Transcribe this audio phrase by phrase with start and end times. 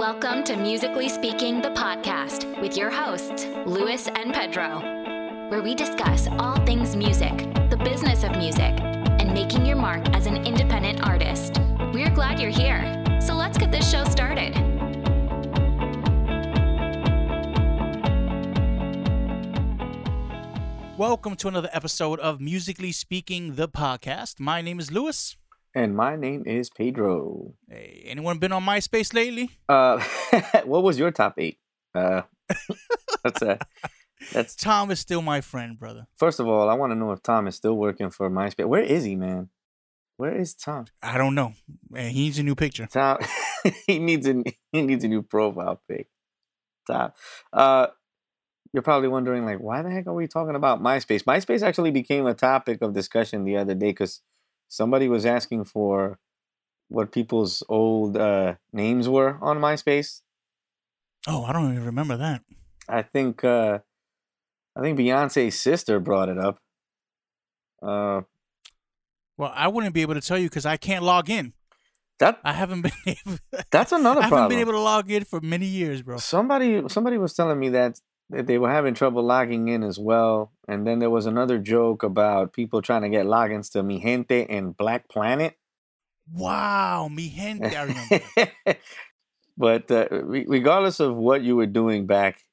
[0.00, 4.80] Welcome to Musically Speaking, the podcast with your hosts, Luis and Pedro,
[5.50, 7.36] where we discuss all things music,
[7.68, 11.60] the business of music, and making your mark as an independent artist.
[11.92, 12.80] We're glad you're here.
[13.20, 14.54] So let's get this show started.
[20.96, 24.40] Welcome to another episode of Musically Speaking, the podcast.
[24.40, 25.36] My name is Luis.
[25.74, 27.54] And my name is Pedro.
[27.68, 29.50] Hey, anyone been on MySpace lately?
[29.68, 30.02] Uh,
[30.64, 31.58] what was your top eight?
[31.94, 32.22] Uh,
[33.22, 33.56] that's uh,
[34.32, 36.08] that's Tom is still my friend, brother.
[36.16, 38.66] first of all, I want to know if Tom is still working for MySpace.
[38.66, 39.50] Where is he, man?
[40.16, 40.86] Where is Tom?
[41.02, 41.52] I don't know.
[41.94, 42.86] And he needs a new picture.
[42.86, 43.18] Tom,
[43.86, 44.42] he needs a
[44.72, 46.08] he needs a new profile pic.
[46.88, 47.12] Tom,
[47.52, 47.86] uh,
[48.72, 51.22] you're probably wondering like, why the heck are we talking about MySpace?
[51.22, 54.20] MySpace actually became a topic of discussion the other day because
[54.70, 56.18] somebody was asking for
[56.88, 60.22] what people's old uh, names were on MySpace.
[61.28, 62.42] Oh, I don't even remember that.
[62.88, 63.80] I think uh,
[64.74, 66.58] I think Beyonce's sister brought it up.
[67.82, 68.22] Uh,
[69.36, 71.52] Well, I wouldn't be able to tell you because I can't log in.
[72.18, 73.38] that I haven't been able.
[73.70, 74.48] that's another I haven't problem.
[74.50, 76.16] been able to log in for many years, bro.
[76.18, 80.52] Somebody somebody was telling me that that they were having trouble logging in as well.
[80.68, 84.46] And then there was another joke about people trying to get logins to Mi Gente
[84.48, 85.56] and Black Planet.
[86.32, 87.74] Wow, mi gente.
[87.74, 88.52] I remember.
[89.56, 92.44] but uh, re- regardless of what you were doing back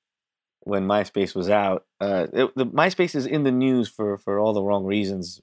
[0.62, 4.54] when MySpace was out, uh, it, the MySpace is in the news for for all
[4.54, 5.42] the wrong reasons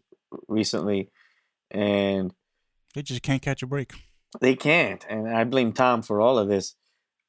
[0.49, 1.11] recently,
[1.71, 2.35] and
[2.95, 3.93] they just can't catch a break.
[4.41, 5.05] they can't.
[5.09, 6.75] And I blame Tom for all of this.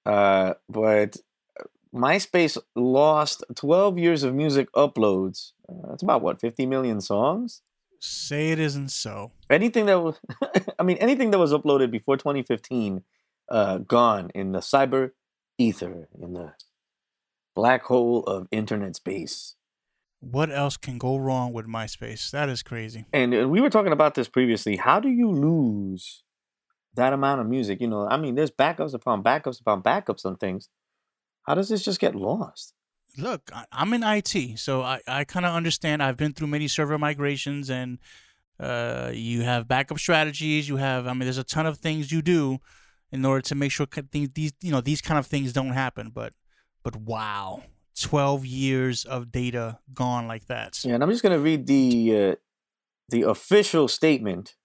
[0.05, 1.17] Uh, but
[1.95, 5.53] MySpace lost 12 years of music uploads.
[5.69, 7.61] Uh, that's about what 50 million songs.
[7.99, 9.31] Say it isn't so.
[9.49, 10.19] Anything that was,
[10.79, 13.01] I mean, anything that was uploaded before 2015,
[13.49, 15.11] uh, gone in the cyber
[15.57, 16.53] ether, in the
[17.55, 19.55] black hole of internet space.
[20.19, 22.31] What else can go wrong with MySpace?
[22.31, 23.05] That is crazy.
[23.13, 24.75] And uh, we were talking about this previously.
[24.75, 26.23] How do you lose
[26.95, 27.79] that amount of music?
[27.79, 30.67] You know, I mean, there's backups upon backups upon backups on things.
[31.45, 32.73] How does this just get lost?
[33.17, 36.03] look, I'm in IT, so I, I kind of understand.
[36.03, 37.99] I've been through many server migrations, and
[38.59, 40.67] uh, you have backup strategies.
[40.67, 42.59] You have, I mean, there's a ton of things you do
[43.11, 46.11] in order to make sure things, these, you know, these kind of things don't happen.
[46.13, 46.33] But,
[46.83, 47.63] but wow,
[48.01, 50.83] 12 years of data gone like that.
[50.83, 52.35] Yeah, and I'm just gonna read the uh,
[53.09, 54.55] the official statement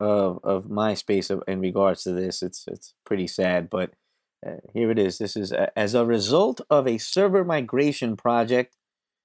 [0.00, 2.42] of of MySpace of- in regards to this.
[2.42, 3.92] It's it's pretty sad, but
[4.46, 5.18] uh, here it is.
[5.18, 8.76] This is uh, as a result of a server migration project.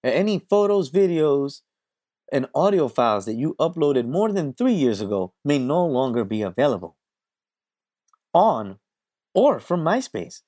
[0.05, 1.61] uh, Any photos, videos,
[2.31, 6.41] and audio files that you uploaded more than three years ago may no longer be
[6.41, 6.95] available
[8.33, 8.77] on
[9.33, 10.41] or from MySpace.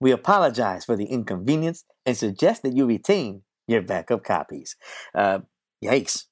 [0.00, 4.76] We apologize for the inconvenience and suggest that you retain your backup copies.
[5.14, 5.40] Uh,
[5.84, 6.26] yikes.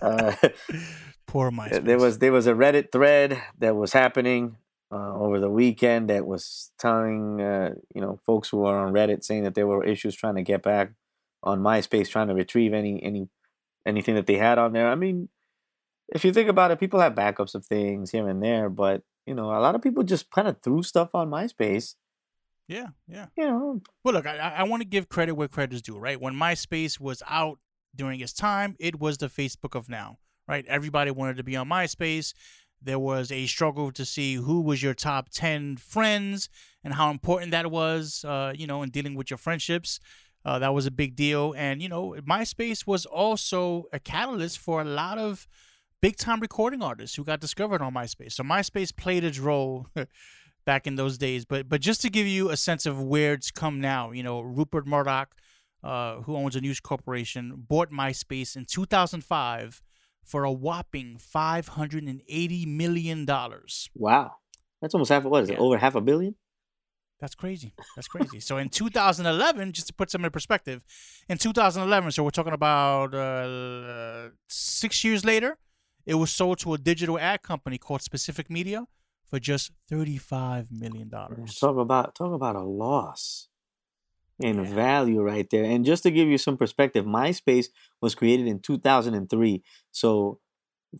[0.00, 0.34] Uh,
[1.26, 1.84] Poor MySpace.
[1.84, 4.56] there was there was a Reddit thread that was happening
[4.92, 9.24] uh, over the weekend that was telling uh, you know folks who are on Reddit
[9.24, 10.92] saying that there were issues trying to get back
[11.42, 13.28] on MySpace, trying to retrieve any any
[13.84, 14.88] anything that they had on there.
[14.88, 15.28] I mean,
[16.08, 19.34] if you think about it, people have backups of things here and there, but you
[19.34, 21.94] know, a lot of people just kind of threw stuff on MySpace.
[22.68, 23.26] yeah, yeah.
[23.36, 26.20] You know, Well, look, I, I want to give credit where credit is due, right?
[26.20, 27.58] When MySpace was out
[27.94, 30.64] during its time, it was the Facebook of now, right?
[30.66, 32.34] Everybody wanted to be on MySpace.
[32.86, 36.48] There was a struggle to see who was your top 10 friends
[36.84, 39.98] and how important that was, uh, you know, in dealing with your friendships.
[40.44, 41.52] Uh, that was a big deal.
[41.56, 45.48] And, you know, MySpace was also a catalyst for a lot of
[46.00, 48.34] big time recording artists who got discovered on MySpace.
[48.34, 49.88] So MySpace played its role
[50.64, 51.44] back in those days.
[51.44, 54.40] But but just to give you a sense of where it's come now, you know,
[54.40, 55.34] Rupert Murdoch,
[55.82, 59.82] uh, who owns a news corporation, bought MySpace in 2005
[60.26, 63.88] for a whopping 580 million dollars.
[63.94, 64.32] wow,
[64.82, 65.24] that's almost half.
[65.24, 65.58] What is it?
[65.58, 66.34] Over half a billion?
[67.20, 67.72] That's crazy.
[67.94, 68.40] That's crazy.
[68.40, 70.84] so in 2011, just to put some in perspective,
[71.30, 75.56] in 2011, so we're talking about uh, six years later,
[76.04, 78.86] it was sold to a digital ad company called Specific Media
[79.24, 81.56] for just 35 million dollars.
[81.58, 83.48] Talk about talk about a loss
[84.40, 84.74] in Yeah.
[84.74, 85.64] value right there.
[85.64, 87.66] And just to give you some perspective, MySpace
[88.02, 89.62] was created in 2003.
[89.92, 90.40] So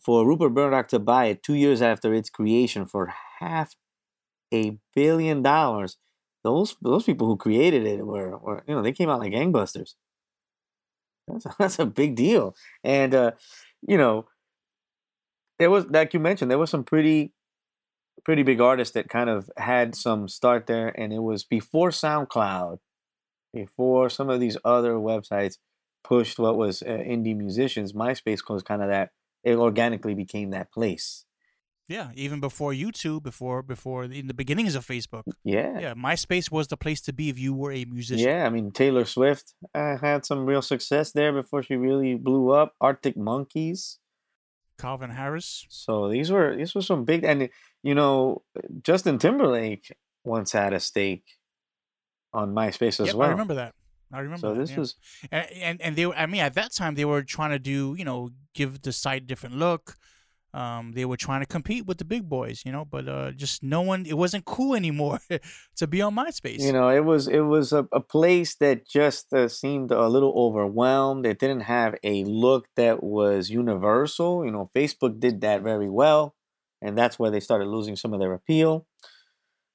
[0.04, 3.74] for Rupert Murdoch to buy it two years after its creation for half
[4.54, 5.98] a billion dollars,
[6.44, 9.94] those those people who created it were, were you know they came out like gangbusters.
[11.28, 12.54] That's a, that's a big deal,
[12.84, 13.32] and uh,
[13.86, 14.26] you know
[15.58, 17.32] there was like you mentioned there was some pretty
[18.24, 22.78] pretty big artists that kind of had some start there, and it was before SoundCloud,
[23.56, 25.56] before some of these other websites
[26.04, 27.92] pushed what was uh, indie musicians.
[27.92, 29.10] MySpace was kind of that.
[29.42, 31.24] It organically became that place.
[31.88, 35.22] Yeah, even before YouTube, before before in the beginnings of Facebook.
[35.44, 35.78] Yeah.
[35.78, 38.26] Yeah, MySpace was the place to be if you were a musician.
[38.26, 42.50] Yeah, I mean Taylor Swift uh, had some real success there before she really blew
[42.50, 42.74] up.
[42.80, 43.98] Arctic Monkeys.
[44.78, 45.64] Calvin Harris.
[45.68, 47.48] So these were these were some big and
[47.84, 48.42] you know
[48.82, 49.94] Justin Timberlake
[50.24, 51.24] once had a stake
[52.36, 53.28] on MySpace as Yep, well.
[53.28, 53.74] I remember that.
[54.12, 54.40] I remember.
[54.40, 54.78] So that, this yeah.
[54.78, 54.94] was
[55.32, 57.96] and, and and they were, I mean at that time they were trying to do
[57.98, 59.96] you know give the site a different look.
[60.54, 63.62] Um, they were trying to compete with the big boys, you know, but uh, just
[63.62, 64.06] no one.
[64.06, 65.18] It wasn't cool anymore
[65.76, 66.60] to be on MySpace.
[66.60, 70.32] you know it was it was a, a place that just uh, seemed a little
[70.36, 71.26] overwhelmed.
[71.26, 74.44] It didn't have a look that was universal.
[74.44, 76.34] You know, Facebook did that very well,
[76.80, 78.86] and that's where they started losing some of their appeal.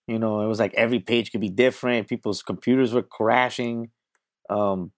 [0.08, 2.08] You know, it was like every page could be different.
[2.08, 3.92] People's computers were crashing.
[4.50, 4.92] Um,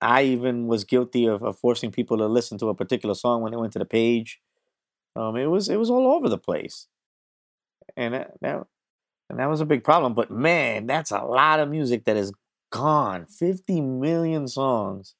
[0.00, 3.52] I even was guilty of, of forcing people to listen to a particular song when
[3.52, 4.40] they went to the page.
[5.16, 6.86] Um, it was it was all over the place,
[7.96, 8.66] and that, that
[9.28, 10.14] and that was a big problem.
[10.14, 12.32] But man, that's a lot of music that is
[12.70, 13.26] gone.
[13.26, 15.14] Fifty million songs.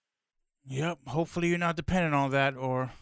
[0.66, 0.98] Yep.
[1.08, 2.92] Hopefully you're not dependent on that, or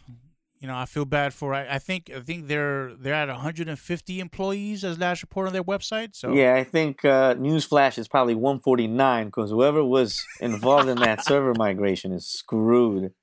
[0.59, 1.53] you know, I feel bad for.
[1.53, 5.63] I, I think I think they're they're at 150 employees as last report on their
[5.63, 6.15] website.
[6.15, 11.23] So Yeah, I think uh, Newsflash is probably 149 because whoever was involved in that
[11.25, 13.13] server migration is screwed.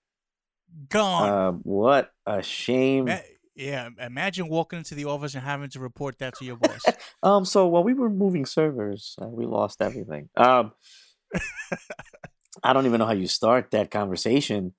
[0.89, 1.29] gone.
[1.29, 3.07] Uh, what a shame.
[3.07, 3.19] Ma-
[3.55, 3.91] yeah.
[3.99, 6.85] Imagine walking into the office and having to report that to your boss.
[7.23, 10.29] Um, so while we were moving servers, uh, we lost everything.
[10.37, 10.73] Um,
[12.63, 14.75] I don't even know how you start that conversation.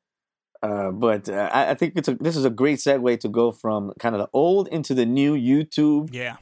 [0.64, 3.52] Uh, but uh, I, I think it's a, this is a great segue to go
[3.52, 5.36] from kind of the old into the new.
[5.36, 6.38] YouTube yeah.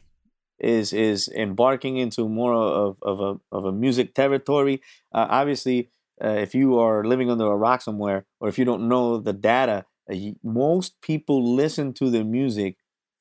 [0.59, 4.81] is is embarking into more of, of a of a music territory.
[5.13, 5.89] Uh, obviously,
[6.23, 9.33] uh, if you are living under a rock somewhere, or if you don't know the
[9.33, 12.77] data, uh, most people listen to the music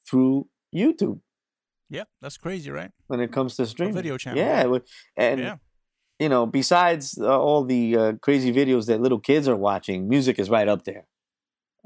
[0.08, 1.20] through YouTube
[1.90, 2.90] Yeah, That's crazy, right?
[3.08, 3.94] when it comes to streaming.
[3.94, 4.79] video channel, Yeah, yeah.
[5.17, 5.56] and yeah.
[6.25, 10.38] You know, besides uh, all the uh, crazy videos that little kids are watching, music
[10.38, 11.05] is right up there.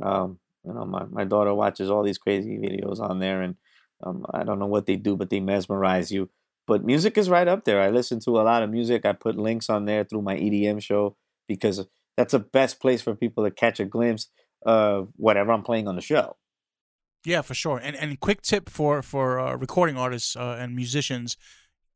[0.01, 3.57] Um, you know, my, my daughter watches all these crazy videos on there, and
[4.01, 6.31] um, I don't know what they do, but they mesmerize you.
[6.69, 7.83] But music is right up there.
[7.83, 9.05] I listen to a lot of music.
[9.05, 11.17] I put links on there through my EDM show
[11.49, 11.85] because
[12.17, 14.29] that's the best place for people to catch a glimpse
[14.65, 16.37] of whatever I'm playing on the show.
[17.25, 17.81] Yeah, for sure.
[17.83, 21.37] And and quick tip for for uh, recording artists uh, and musicians,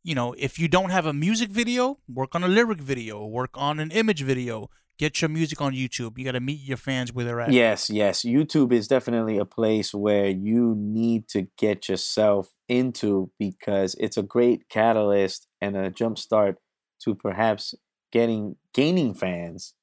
[0.02, 3.50] you know, if you don't have a music video, work on a lyric video, work
[3.54, 4.68] on an image video.
[4.98, 6.18] Get your music on YouTube.
[6.18, 7.50] You got to meet your fans where they're at.
[7.50, 8.22] Yes, yes.
[8.22, 14.22] YouTube is definitely a place where you need to get yourself into because it's a
[14.22, 16.56] great catalyst and a jumpstart
[17.02, 17.74] to perhaps
[18.12, 19.74] getting gaining fans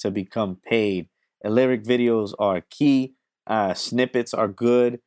[0.00, 1.08] to become paid.
[1.44, 3.14] And lyric videos are key.
[3.46, 5.00] Uh, snippets are good,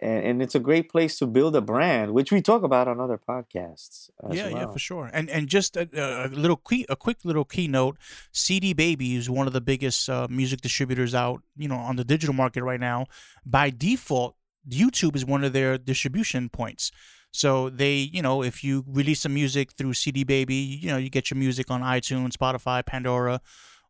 [0.00, 3.00] and, and it's a great place to build a brand, which we talk about on
[3.00, 4.10] other podcasts.
[4.22, 5.10] As yeah, yeah, for sure.
[5.12, 5.88] And and just a,
[6.26, 7.96] a little key, a quick little keynote.
[8.32, 12.04] CD Baby is one of the biggest uh, music distributors out, you know, on the
[12.04, 13.06] digital market right now.
[13.44, 14.36] By default,
[14.68, 16.92] YouTube is one of their distribution points.
[17.30, 21.10] So they, you know, if you release some music through CD Baby, you know, you
[21.10, 23.40] get your music on iTunes, Spotify, Pandora,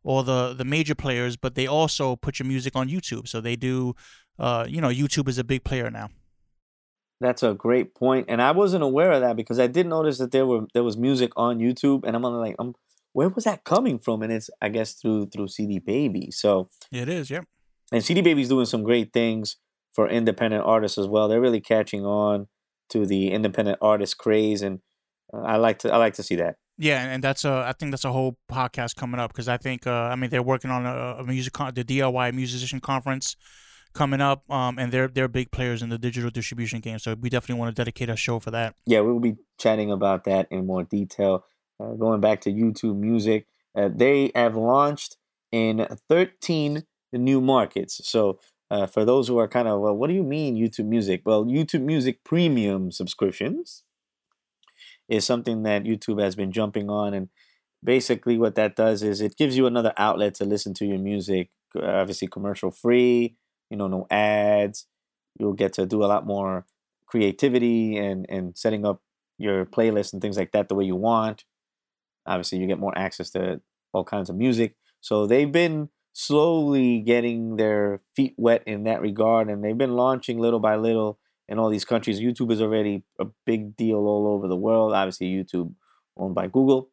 [0.03, 1.37] all the the major players.
[1.37, 3.27] But they also put your music on YouTube.
[3.27, 3.95] So they do,
[4.39, 6.09] uh, you know, YouTube is a big player now.
[7.21, 10.31] That's a great point, and I wasn't aware of that because I did notice that
[10.31, 12.75] there were there was music on YouTube, and I'm like, um,
[13.11, 14.21] where was that coming from?
[14.21, 16.31] And it's I guess through through CD Baby.
[16.31, 17.43] So It is, yep.
[17.91, 19.57] and CD Baby's doing some great things
[19.91, 21.27] for independent artists as well.
[21.27, 22.47] They're really catching on
[22.91, 24.79] to the independent artist craze, and
[25.33, 26.55] uh, I like to I like to see that.
[26.77, 29.85] Yeah, and that's a I think that's a whole podcast coming up because I think
[29.85, 33.35] uh, I mean they're working on a, a music con- the DIY musician conference
[33.93, 36.99] coming up, um, and they're they're big players in the digital distribution game.
[36.99, 38.75] So we definitely want to dedicate a show for that.
[38.85, 41.45] yeah, we'll be chatting about that in more detail.
[41.79, 45.17] Uh, going back to YouTube Music, uh, they have launched
[45.51, 48.01] in 13 new markets.
[48.07, 51.21] So, uh, for those who are kind of, well, what do you mean YouTube Music?
[51.25, 53.83] Well, YouTube Music Premium subscriptions
[55.07, 57.13] is something that YouTube has been jumping on.
[57.13, 57.29] And
[57.83, 61.49] basically, what that does is it gives you another outlet to listen to your music,
[61.75, 63.35] obviously, commercial free,
[63.69, 64.85] you know, no ads.
[65.39, 66.65] You'll get to do a lot more
[67.05, 69.01] creativity and, and setting up
[69.37, 71.45] your playlist and things like that the way you want.
[72.25, 73.61] Obviously, you get more access to
[73.93, 74.75] all kinds of music.
[75.01, 80.39] So they've been slowly getting their feet wet in that regard, and they've been launching
[80.39, 81.19] little by little.
[81.47, 82.19] in all these countries.
[82.19, 84.93] YouTube is already a big deal all over the world.
[84.93, 85.73] Obviously, YouTube
[86.17, 86.91] owned by Google.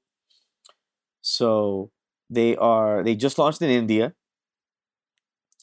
[1.21, 1.90] So
[2.30, 4.14] they are they just launched in India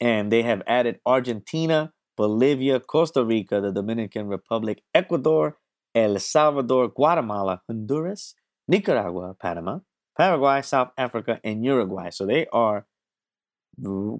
[0.01, 5.57] and they have added Argentina, Bolivia, Costa Rica, the Dominican Republic, Ecuador,
[5.95, 8.35] El Salvador, Guatemala, Honduras,
[8.67, 9.79] Nicaragua, Panama,
[10.17, 12.09] Paraguay, South Africa, and Uruguay.
[12.09, 12.85] So they are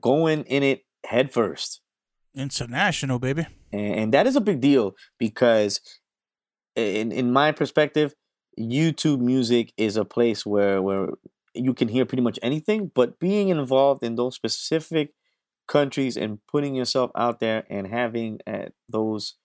[0.02, 1.82] going in it head first.
[2.36, 3.46] International, baby.
[3.72, 5.80] And, and that is a big deal because,
[6.76, 8.16] in in my perspective,
[8.60, 11.10] YouTube Music is a place where where
[11.54, 12.92] you can hear pretty much anything.
[12.94, 15.14] But being involved in those specific
[15.68, 19.36] countries and putting yourself out there and having uh, those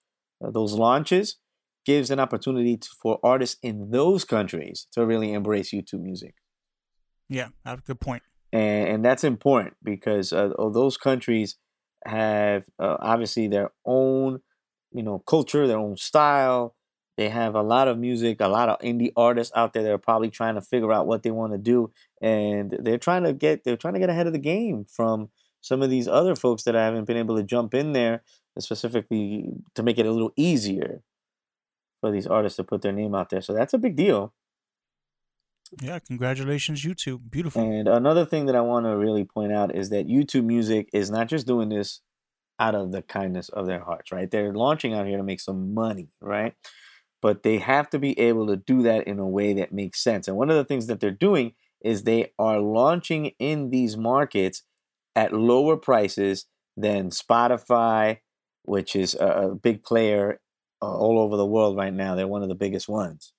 [0.45, 1.37] uh, those launches
[1.85, 6.35] gives an opportunity to, for artists in those countries to really embrace YouTube music.
[7.29, 8.23] Yeah, that's a good point.
[8.53, 11.57] And, and that's important because uh, those countries
[12.05, 14.41] have uh, obviously their own,
[14.93, 16.75] you know, culture, their own style.
[17.17, 19.99] They have a lot of music, a lot of indie artists out there that are
[19.99, 21.91] probably trying to figure out what they want to do,
[22.23, 25.83] and they're trying to get they're trying to get ahead of the game from some
[25.83, 28.23] of these other folks that I haven't been able to jump in there
[28.59, 31.03] specifically to make it a little easier
[32.01, 33.43] for these artists to put their name out there.
[33.43, 34.33] So that's a big deal.
[35.83, 37.31] Yeah, congratulations, YouTube.
[37.31, 37.63] Beautiful.
[37.63, 41.11] And another thing that I want to really point out is that YouTube Music is
[41.11, 42.01] not just doing this
[42.59, 44.31] out of the kindness of their hearts, right?
[44.31, 46.55] They're launching out here to make some money, right?
[47.21, 50.27] But they have to be able to do that in a way that makes sense.
[50.27, 54.63] And one of the things that they're doing is they are launching in these markets
[55.19, 56.47] at lower prices
[56.77, 58.19] than Spotify,
[58.63, 60.41] which is a, a big player
[60.81, 62.15] uh, all over the world right now.
[62.15, 63.33] They're one of the biggest ones.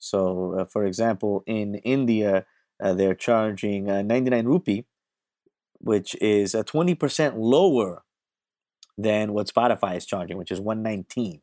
[0.00, 2.46] So, uh, for example, in India,
[2.82, 4.86] uh, they're charging uh, 99 rupee,
[5.78, 8.02] which is a 20% lower
[8.96, 11.40] than what Spotify is charging, which is 119,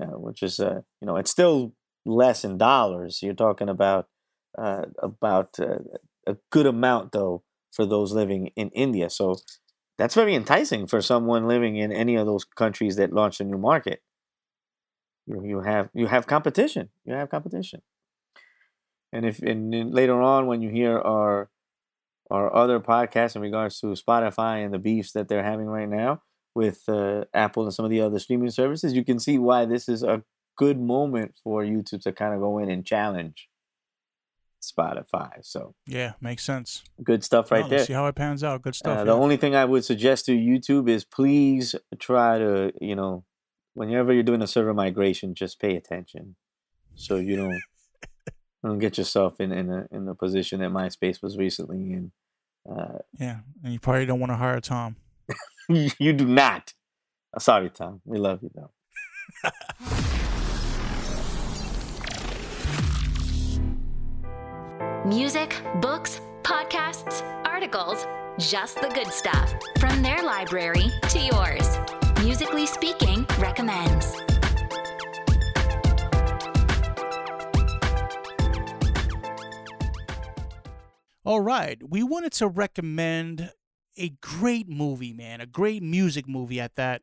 [0.00, 1.74] uh, which is, uh, you know, it's still
[2.06, 3.22] less in dollars.
[3.22, 4.06] You're talking about
[4.56, 7.42] uh, about a good amount, though,
[7.74, 9.10] for those living in India.
[9.10, 9.36] So
[9.98, 13.58] that's very enticing for someone living in any of those countries that launch a new
[13.58, 14.00] market.
[15.26, 16.90] You, you have you have competition.
[17.04, 17.82] You have competition.
[19.12, 21.50] And if and later on when you hear our
[22.30, 26.22] our other podcasts in regards to Spotify and the beefs that they're having right now
[26.54, 29.88] with uh, Apple and some of the other streaming services, you can see why this
[29.88, 30.22] is a
[30.56, 33.48] good moment for YouTube to kind of go in and challenge
[34.70, 35.30] Spotify.
[35.42, 36.84] So yeah, makes sense.
[37.02, 37.84] Good stuff right there.
[37.84, 38.62] See how it pans out.
[38.62, 38.96] Good stuff.
[38.96, 39.04] Uh, yeah.
[39.04, 43.24] the only thing I would suggest to YouTube is please try to you know
[43.74, 46.36] whenever you're doing a server migration, just pay attention
[46.94, 47.60] so you don't
[48.64, 52.12] don't get yourself in in a in the position that MySpace was recently in.
[52.68, 54.96] Uh, yeah, and you probably don't want to hire Tom.
[55.68, 56.72] you do not.
[57.38, 58.00] Sorry, Tom.
[58.04, 58.70] We love you though.
[65.06, 68.06] Music, books, podcasts, articles,
[68.38, 69.52] just the good stuff.
[69.78, 71.78] From their library to yours.
[72.22, 74.16] Musically Speaking recommends.
[81.26, 83.52] All right, we wanted to recommend
[83.98, 87.02] a great movie, man, a great music movie at that,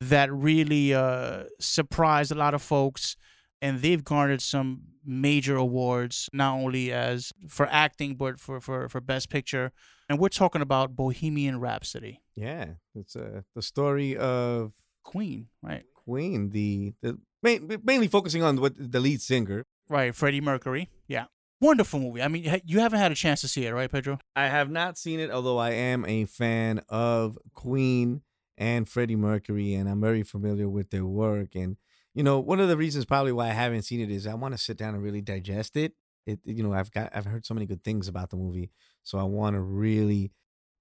[0.00, 3.18] that really uh, surprised a lot of folks
[3.62, 9.00] and they've garnered some major awards not only as for acting but for for for
[9.00, 9.72] best picture.
[10.08, 12.20] And we're talking about bohemian rhapsody.
[12.34, 15.84] Yeah, it's uh, the story of queen right?
[15.94, 19.64] Queen, the the main, mainly focusing on what the lead singer.
[19.88, 21.26] right freddie mercury yeah.
[21.60, 22.20] Wonderful movie.
[22.20, 24.18] I mean you haven't had a chance to see it right pedro?
[24.34, 28.22] I have not seen it, although I am a fan of Queen
[28.58, 31.54] and Freddie Mercury, and I'm very familiar with their work.
[31.54, 31.76] And
[32.14, 34.54] you know, one of the reasons probably why I haven't seen it is I want
[34.54, 35.94] to sit down and really digest it.
[36.26, 38.70] It, you know, I've got I've heard so many good things about the movie,
[39.02, 40.32] so I want to really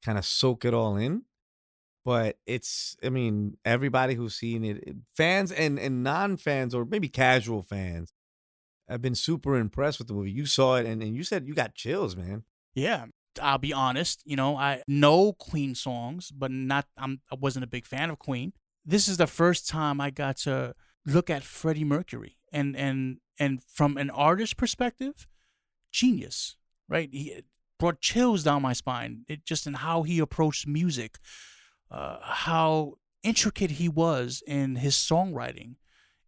[0.05, 1.23] kind of soak it all in.
[2.03, 4.83] But it's, I mean, everybody who's seen it,
[5.15, 8.13] fans and and non fans or maybe casual fans,
[8.89, 10.31] have been super impressed with the movie.
[10.31, 12.43] You saw it, and, and you said you got chills, man.
[12.75, 13.05] yeah
[13.41, 17.67] i'll be honest you know i know queen songs but not I'm, i wasn't a
[17.67, 18.51] big fan of queen
[18.85, 20.73] this is the first time i got to
[21.05, 25.27] look at freddie mercury and and and from an artist perspective
[25.91, 27.41] genius right he
[27.79, 31.17] brought chills down my spine it just in how he approached music
[31.89, 32.93] uh, how
[33.23, 35.75] intricate he was in his songwriting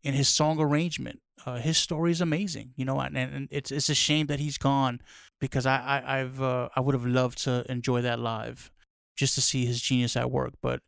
[0.01, 3.89] in his song arrangement uh, his story is amazing you know and, and it's it's
[3.89, 4.99] a shame that he's gone
[5.43, 8.71] because I, I I've uh, I would have loved to enjoy that live,
[9.13, 10.53] just to see his genius at work.
[10.61, 10.79] But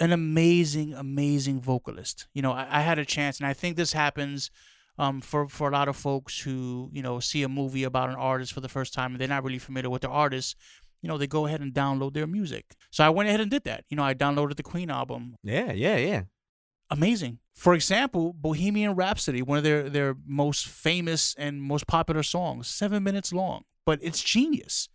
[0.00, 2.26] an amazing, amazing vocalist.
[2.34, 4.50] You know, I, I had a chance, and I think this happens
[4.98, 8.16] um, for for a lot of folks who you know see a movie about an
[8.16, 10.56] artist for the first time and they're not really familiar with the artist.
[11.00, 12.76] You know, they go ahead and download their music.
[12.92, 13.84] So I went ahead and did that.
[13.88, 15.34] You know, I downloaded the Queen album.
[15.42, 16.22] Yeah, yeah, yeah.
[16.90, 17.40] Amazing.
[17.54, 23.02] For example, Bohemian Rhapsody, one of their their most famous and most popular songs, seven
[23.02, 24.88] minutes long, but it's genius.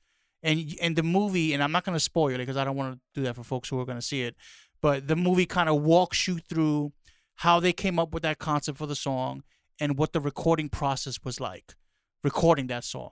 [0.44, 2.94] And and the movie, and I'm not going to spoil it because I don't want
[2.94, 4.36] to do that for folks who are going to see it.
[4.82, 6.94] But the movie kind of walks you through
[7.36, 9.44] how they came up with that concept for the song
[9.80, 11.76] and what the recording process was like,
[12.24, 13.12] recording that song.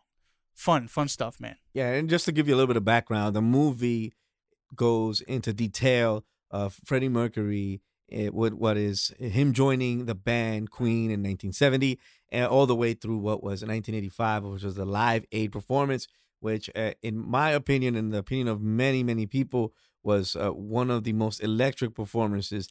[0.54, 1.58] Fun, fun stuff, man.
[1.74, 4.14] Yeah, and just to give you a little bit of background, the movie
[4.76, 11.06] goes into detail of Freddie Mercury, it, what what is him joining the band Queen
[11.06, 15.52] in 1970, and all the way through what was 1985, which was the Live Aid
[15.52, 16.08] performance,
[16.40, 19.74] which, uh, in my opinion, and the opinion of many many people,
[20.06, 22.70] was uh, one of the most electric performances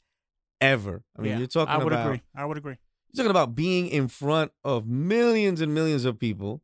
[0.61, 1.03] ever.
[1.19, 2.23] I mean, yeah, you're talking I would about agree.
[2.35, 2.77] I would agree.
[3.13, 6.63] you're talking about being in front of millions and millions of people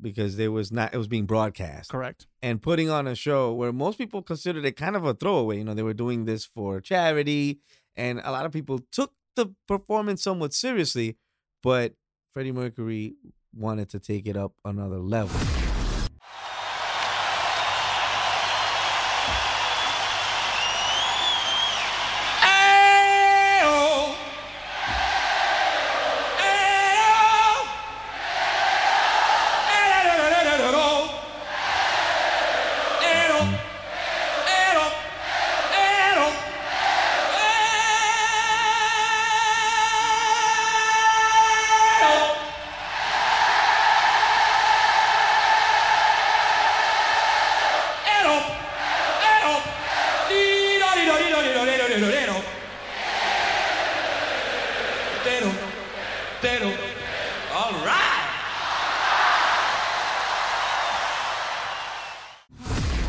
[0.00, 2.26] because there was not it was being broadcast Correct.
[2.42, 5.58] and putting on a show where most people considered it kind of a throwaway.
[5.58, 7.60] You know, they were doing this for charity,
[7.96, 11.16] and a lot of people took the performance somewhat seriously,
[11.62, 11.94] but
[12.32, 13.14] Freddie Mercury
[13.54, 15.38] wanted to take it up another level.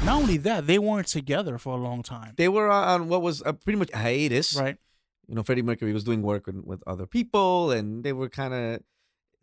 [0.04, 2.34] Not only that, they weren't together for a long time.
[2.36, 4.56] They were on what was a pretty much a hiatus.
[4.56, 4.78] Right.
[5.28, 8.54] You know, Freddie Mercury was doing work with, with other people, and they were kind
[8.54, 8.82] of,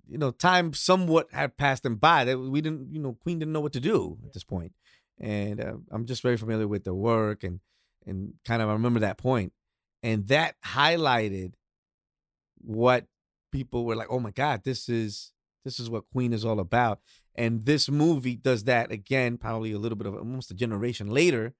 [0.08, 2.24] you know, time somewhat had passed them by.
[2.24, 4.72] They, we didn't, you know, Queen didn't know what to do at this point.
[5.20, 7.60] And uh, I'm just very familiar with their work, and
[8.04, 9.52] and kind of I remember that point,
[10.02, 11.54] and that highlighted
[12.60, 13.06] what
[13.52, 15.32] people were like, oh my God, this is
[15.64, 17.00] this is what Queen is all about.
[17.38, 21.54] And this movie does that again, probably a little bit of almost a generation later.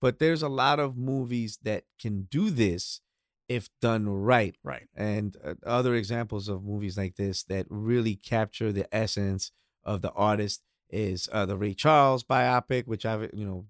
[0.00, 3.00] But there's a lot of movies that can do this
[3.48, 4.56] if done right.
[4.64, 4.88] Right.
[4.94, 9.52] And uh, other examples of movies like this that really capture the essence
[9.84, 13.66] of the artist is uh, the Ray Charles biopic, which I've, you know,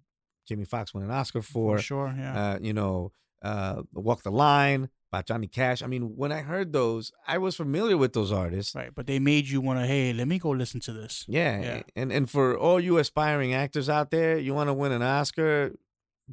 [0.49, 1.77] Jamie Foxx won an Oscar for.
[1.77, 2.15] For sure.
[2.17, 2.53] Yeah.
[2.53, 5.81] Uh, you know, uh, Walk the Line by Johnny Cash.
[5.81, 8.75] I mean, when I heard those, I was familiar with those artists.
[8.75, 8.93] right.
[8.93, 11.25] But they made you want to, hey, let me go listen to this.
[11.29, 11.83] Yeah, Yeah.
[11.95, 15.73] and and for all you aspiring actors out there, you want to win an Oscar,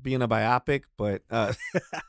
[0.01, 1.53] being a biopic, but uh,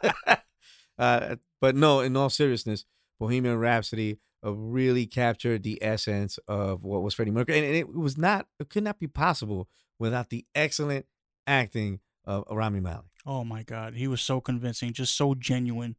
[0.98, 2.84] uh, but no, in all seriousness,
[3.20, 7.94] Bohemian Rhapsody uh, really captured the essence of what was Freddie Mercury, and, and it
[7.94, 11.04] was not, it could not be possible without the excellent
[11.46, 13.04] acting of Rami Malek.
[13.26, 15.96] Oh my God, he was so convincing, just so genuine.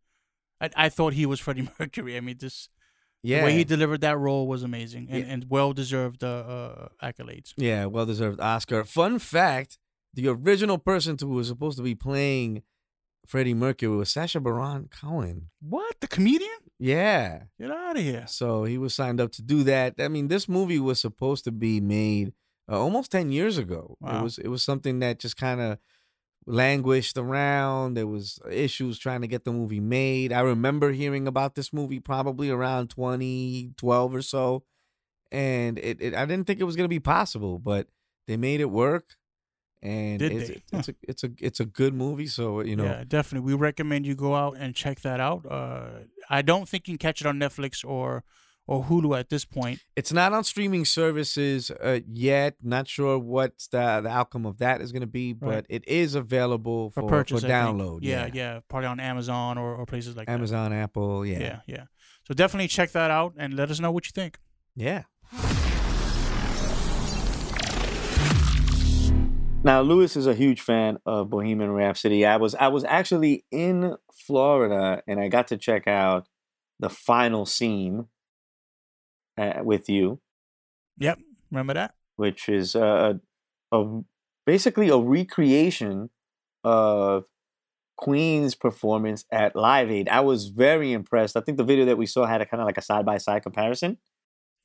[0.64, 2.18] I, I thought he was Freddie Mercury.
[2.18, 2.70] I mean, this
[3.22, 5.34] Yeah, the way he delivered that role was amazing and, Yeah.
[5.34, 7.54] and well deserved uh, uh, accolades.
[7.58, 8.84] Yeah, well deserved Oscar.
[8.84, 9.78] Fun fact:
[10.14, 12.64] the original person who was supposed to be playing
[13.28, 15.50] Freddie Mercury was Sacha Baron Cohen.
[15.62, 16.50] What the comedian?
[16.80, 18.26] Yeah, Get out of here!
[18.28, 19.96] so he was signed up to do that.
[20.00, 22.34] I mean, this movie was supposed to be made
[22.70, 23.96] uh, almost ten years ago.
[24.02, 24.20] Wow.
[24.20, 25.78] It was it was something that just kind of
[26.46, 27.96] languished around.
[27.96, 30.32] There was issues trying to get the movie made.
[30.34, 34.64] I remember hearing about this movie probably around 2012 or so,
[35.32, 37.88] and it, it I didn't think it was gonna be possible, but
[38.28, 39.16] they made it work.
[39.82, 40.62] And Did it's, they?
[40.72, 42.28] it's a it's a it's a good movie.
[42.28, 43.46] So you know, yeah, definitely.
[43.54, 45.46] We recommend you go out and check that out.
[45.46, 48.24] Uh, I don't think you can catch it on Netflix or
[48.68, 49.80] or Hulu at this point.
[49.96, 52.56] It's not on streaming services uh, yet.
[52.62, 55.66] Not sure what the, the outcome of that is going to be, but Right.
[55.70, 58.00] it is available For for, purchase, for download.
[58.04, 61.26] Yeah, yeah, probably on Amazon or, or places like Amazon, Apple.
[61.26, 61.40] Yeah.
[61.40, 61.84] Yeah, yeah.
[62.28, 64.38] So definitely check that out and let us know what you think.
[64.76, 65.04] Yeah.
[69.66, 72.26] Now, Lewis is a huge fan of Bohemian Rhapsody.
[72.26, 76.28] I was I was actually in Florida and I got to check out
[76.82, 78.08] the final scene
[79.38, 80.20] uh, with you,
[81.00, 81.20] Yep.
[81.52, 81.96] Remember that?
[82.16, 83.16] which is uh,
[83.72, 84.02] a, a
[84.46, 86.10] basically a recreation
[86.64, 87.26] of
[87.98, 90.10] Queen's performance at Live Aid.
[90.10, 91.36] I was very impressed.
[91.38, 93.18] I think the video that we saw had a kind of like a side by
[93.18, 93.98] side comparison.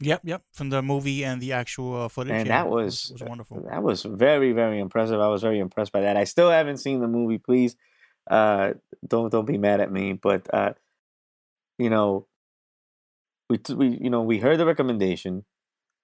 [0.00, 2.32] Yep, yep, from the movie and the actual uh, footage.
[2.32, 3.66] and yeah, that it was, was wonderful.
[3.68, 5.20] That was very very impressive.
[5.20, 6.16] I was very impressed by that.
[6.16, 7.38] I still haven't seen the movie.
[7.38, 7.74] Please,
[8.30, 8.74] uh,
[9.06, 10.12] don't don't be mad at me.
[10.12, 10.74] But uh,
[11.78, 12.28] you know,
[13.50, 15.44] we we you know we heard the recommendation,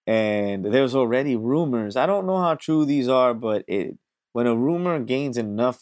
[0.06, 1.96] and there's already rumors.
[1.96, 3.98] I don't know how true these are, but it
[4.32, 5.80] when a rumor gains enough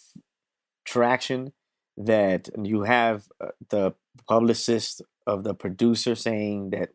[0.84, 1.52] traction
[1.96, 3.94] that you have uh, the
[4.28, 6.90] publicist of the producer saying that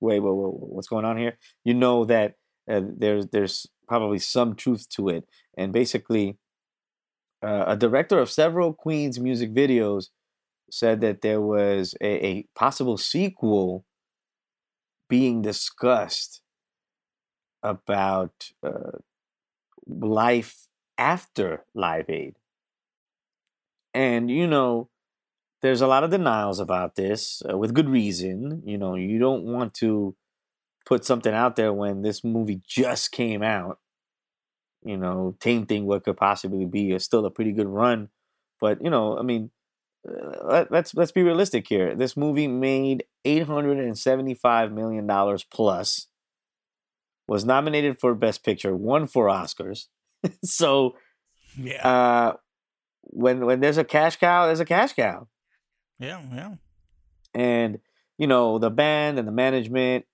[0.00, 2.34] wait, wait, wait what's going on here you know that
[2.70, 5.24] uh, there's there's probably some truth to it
[5.56, 6.36] and basically
[7.42, 10.06] uh, a director of several queen's music videos
[10.70, 13.84] said that there was a, a possible sequel
[15.08, 16.42] being discussed
[17.62, 18.98] about uh,
[19.88, 20.68] life
[20.98, 22.36] after live aid
[23.94, 24.88] and you know
[25.62, 28.62] there's a lot of denials about this uh, with good reason.
[28.66, 30.16] You know, you don't want to
[30.86, 33.78] put something out there when this movie just came out.
[34.84, 38.10] You know, tainting what could possibly be a, still a pretty good run.
[38.60, 39.50] But you know, I mean,
[40.44, 41.94] let, let's let's be realistic here.
[41.94, 46.06] This movie made eight hundred and seventy-five million dollars plus.
[47.26, 49.86] Was nominated for Best Picture, won four Oscars.
[50.44, 50.96] so,
[51.58, 52.32] Yeah, uh,
[53.02, 55.28] when when there's a cash cow, there's a cash cow
[55.98, 56.54] yeah, yeah.
[57.34, 57.78] and
[58.18, 60.04] you know the band and the management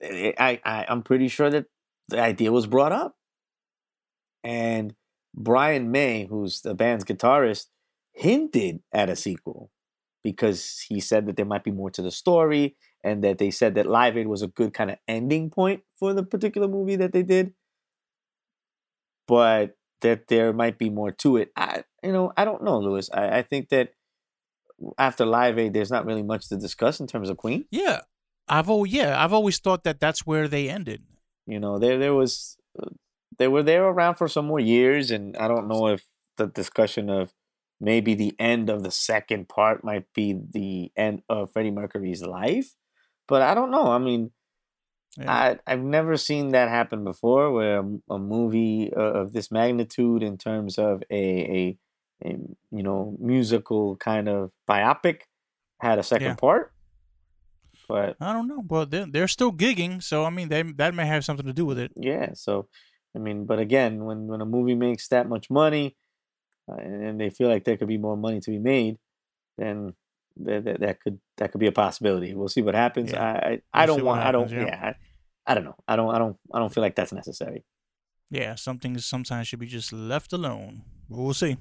[0.00, 1.66] eh, I, I i'm pretty sure that
[2.08, 3.16] the idea was brought up
[4.42, 4.94] and
[5.34, 7.66] brian may who's the band's guitarist
[8.18, 9.70] hinted at a sequel
[10.24, 13.74] because he said that there might be more to the story and that they said
[13.76, 17.12] that live aid was a good kind of ending point for the particular movie that
[17.12, 17.52] they did
[19.26, 23.08] but that there might be more to it i you know i don't know lewis
[23.14, 23.92] i, I think that
[24.96, 27.64] after Live Aid, there's not really much to discuss in terms of Queen.
[27.70, 28.02] Yeah,
[28.48, 31.02] I've always yeah I've always thought that that's where they ended.
[31.46, 32.90] You know, there there was uh,
[33.38, 36.04] they were there around for some more years, and I don't know if
[36.36, 37.32] the discussion of
[37.80, 42.74] maybe the end of the second part might be the end of Freddie Mercury's life,
[43.28, 43.88] but I don't know.
[43.92, 44.32] I mean,
[45.18, 45.30] Yeah.
[45.32, 50.22] I I've never seen that happen before, where a, a movie uh, of this magnitude,
[50.22, 51.24] in terms of a,
[51.58, 51.78] a
[52.24, 52.30] a
[52.70, 55.22] you know musical kind of biopic,
[55.80, 56.34] had a second Yeah.
[56.36, 56.72] part.
[57.88, 61.06] But I don't know, but they're they're still gigging, so I mean they that may
[61.06, 61.92] have something to do with it.
[61.96, 62.68] yeah, so
[63.16, 65.96] I mean, but again, when when a movie makes that much money,
[66.68, 68.98] uh, and, and they feel like there could be more money to be made,
[69.56, 69.94] then
[70.36, 72.34] that, that, that could that could be a possibility.
[72.34, 73.12] We'll see what happens.
[73.12, 73.22] Yeah.
[73.22, 74.22] I I, I We'll don't want.
[74.22, 74.50] I don't.
[74.50, 74.64] Yeah.
[74.64, 74.92] yeah.
[75.46, 75.76] I, I don't know.
[75.86, 76.14] I don't.
[76.14, 76.36] I don't.
[76.52, 77.64] I don't feel like that's necessary.
[78.30, 80.82] Yeah, some things sometimes should be just left alone.
[81.08, 81.56] But we'll see.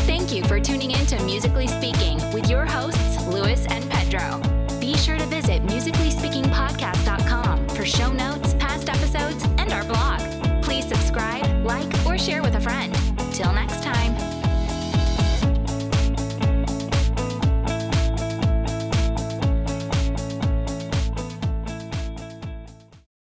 [0.07, 4.39] Thank you for tuning in to Musically Speaking with your hosts, Lewis and Pedro.
[4.79, 8.54] Be sure to visit musicallyspeakingpodcast.com for show notes
[12.25, 12.91] share with a friend.
[13.33, 13.84] Till next time.